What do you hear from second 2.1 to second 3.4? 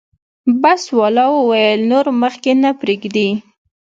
مخکې نه پرېږدي.